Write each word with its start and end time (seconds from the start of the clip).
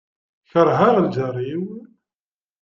Kerheɣ 0.51 0.93
lǧar-iw. 1.05 1.65